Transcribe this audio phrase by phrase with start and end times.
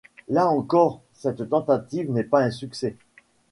[0.29, 2.95] Là encore, cette tentative n'est pas un succès.